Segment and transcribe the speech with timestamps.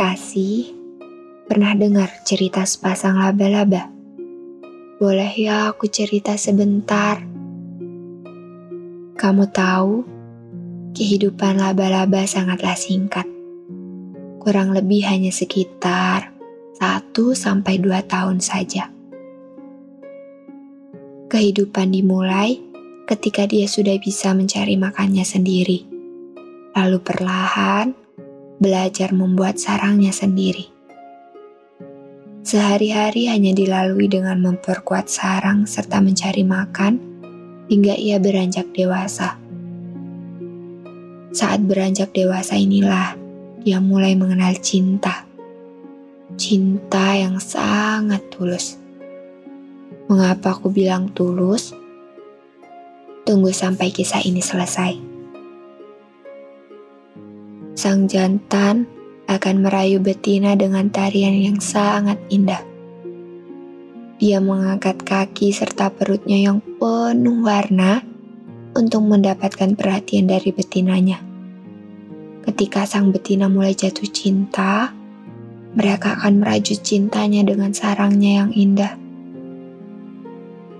[0.00, 0.72] Kasih,
[1.44, 3.92] pernah dengar cerita sepasang laba-laba?
[4.96, 7.20] Boleh ya aku cerita sebentar?
[9.20, 10.00] Kamu tahu,
[10.96, 13.28] kehidupan laba-laba sangatlah singkat.
[14.40, 16.32] Kurang lebih hanya sekitar
[16.80, 18.88] 1 sampai 2 tahun saja.
[21.28, 22.56] Kehidupan dimulai
[23.04, 25.84] ketika dia sudah bisa mencari makannya sendiri.
[26.72, 28.00] Lalu perlahan
[28.60, 30.68] belajar membuat sarangnya sendiri.
[32.44, 37.00] Sehari-hari hanya dilalui dengan memperkuat sarang serta mencari makan
[37.72, 39.40] hingga ia beranjak dewasa.
[41.32, 43.16] Saat beranjak dewasa inilah
[43.64, 45.24] dia mulai mengenal cinta.
[46.36, 48.76] Cinta yang sangat tulus.
[50.08, 51.72] Mengapa aku bilang tulus?
[53.24, 55.09] Tunggu sampai kisah ini selesai
[57.80, 58.84] sang jantan
[59.24, 62.60] akan merayu betina dengan tarian yang sangat indah.
[64.20, 68.04] Dia mengangkat kaki serta perutnya yang penuh warna
[68.76, 71.24] untuk mendapatkan perhatian dari betinanya.
[72.44, 74.92] Ketika sang betina mulai jatuh cinta,
[75.72, 78.92] mereka akan merajut cintanya dengan sarangnya yang indah.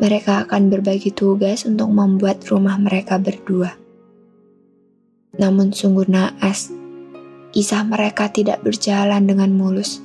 [0.04, 3.72] Mereka akan berbagi tugas untuk membuat rumah mereka berdua.
[5.40, 6.79] Namun sungguh naas
[7.50, 9.98] kisah mereka tidak berjalan dengan mulus.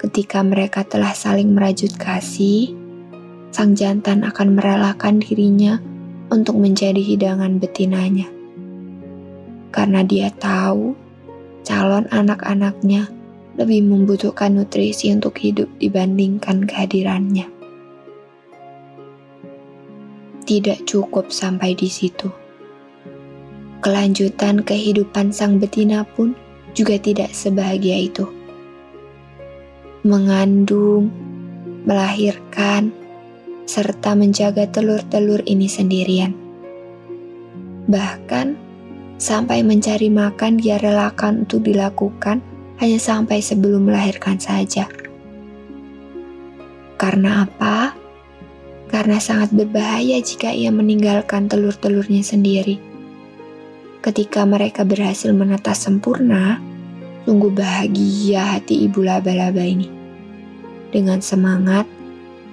[0.00, 2.72] Ketika mereka telah saling merajut kasih,
[3.52, 5.80] sang jantan akan merelakan dirinya
[6.32, 8.28] untuk menjadi hidangan betinanya.
[9.72, 10.96] Karena dia tahu
[11.64, 13.08] calon anak-anaknya
[13.56, 17.48] lebih membutuhkan nutrisi untuk hidup dibandingkan kehadirannya.
[20.44, 22.43] Tidak cukup sampai di situ
[23.84, 26.32] kelanjutan kehidupan sang betina pun
[26.72, 28.24] juga tidak sebahagia itu.
[30.08, 31.12] Mengandung,
[31.84, 32.88] melahirkan,
[33.68, 36.32] serta menjaga telur-telur ini sendirian.
[37.84, 38.56] Bahkan,
[39.20, 42.40] sampai mencari makan dia relakan untuk dilakukan
[42.80, 44.88] hanya sampai sebelum melahirkan saja.
[46.96, 47.92] Karena apa?
[48.88, 52.93] Karena sangat berbahaya jika ia meninggalkan telur-telurnya sendiri
[54.04, 56.60] Ketika mereka berhasil menetas sempurna,
[57.24, 59.88] sungguh bahagia hati ibu laba-laba ini.
[60.92, 61.88] Dengan semangat,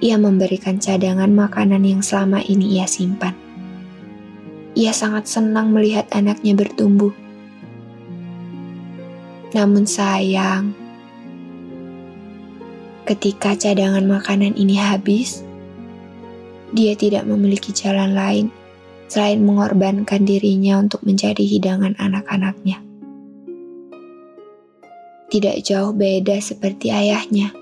[0.00, 3.36] ia memberikan cadangan makanan yang selama ini ia simpan.
[4.72, 7.12] Ia sangat senang melihat anaknya bertumbuh.
[9.52, 10.72] Namun sayang,
[13.04, 15.44] ketika cadangan makanan ini habis,
[16.72, 18.48] dia tidak memiliki jalan lain
[19.12, 22.80] selain mengorbankan dirinya untuk menjadi hidangan anak-anaknya.
[25.28, 27.52] Tidak jauh beda seperti ayahnya,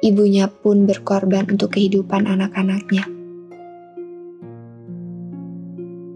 [0.00, 3.04] ibunya pun berkorban untuk kehidupan anak-anaknya.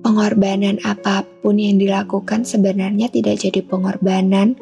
[0.00, 4.56] Pengorbanan apa pun yang dilakukan sebenarnya tidak jadi pengorbanan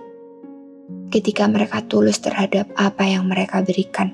[1.15, 4.11] ketika mereka tulus terhadap apa yang mereka berikan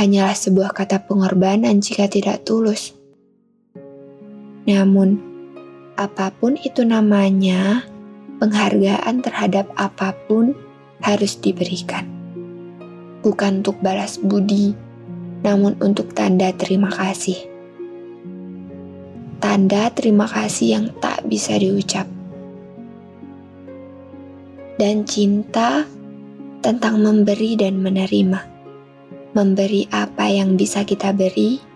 [0.00, 2.99] hanyalah sebuah kata pengorbanan jika tidak tulus.
[4.68, 5.20] Namun,
[5.96, 7.84] apa pun itu namanya,
[8.40, 10.56] penghargaan terhadap apa pun
[11.04, 12.08] harus diberikan.
[13.20, 14.72] Bukan untuk balas budi,
[15.44, 17.36] namun untuk tanda terima kasih.
[19.40, 22.04] Tanda terima kasih yang tak bisa diucap.
[24.80, 25.84] Dan cinta
[26.60, 28.40] tentang memberi dan menerima.
[29.36, 31.69] Memberi apa yang bisa kita beri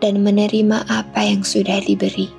[0.00, 2.32] dan menerima apa yang sudah diberi.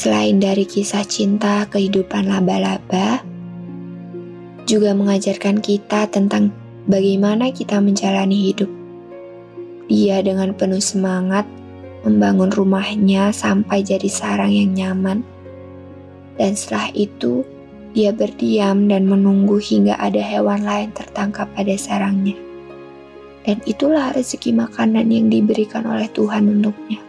[0.00, 3.20] Selain dari kisah cinta kehidupan laba-laba,
[4.64, 6.48] juga mengajarkan kita tentang
[6.88, 8.72] bagaimana kita menjalani hidup.
[9.92, 11.44] Dia dengan penuh semangat
[12.08, 15.20] membangun rumahnya sampai jadi sarang yang nyaman.
[16.40, 17.44] Dan setelah itu,
[17.92, 22.49] dia berdiam dan menunggu hingga ada hewan lain tertangkap pada sarangnya
[23.44, 27.00] dan itulah rezeki makanan yang diberikan oleh Tuhan untuknya.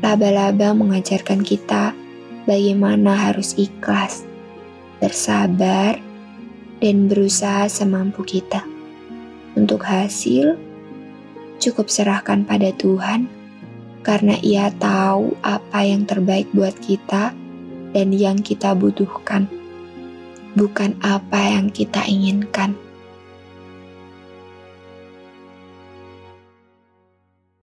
[0.00, 1.92] Laba-laba mengajarkan kita
[2.48, 4.24] bagaimana harus ikhlas,
[4.96, 6.00] bersabar,
[6.80, 8.64] dan berusaha semampu kita.
[9.52, 10.56] Untuk hasil,
[11.60, 13.28] cukup serahkan pada Tuhan,
[14.00, 17.36] karena Ia tahu apa yang terbaik buat kita
[17.92, 19.44] dan yang kita butuhkan,
[20.56, 22.72] bukan apa yang kita inginkan.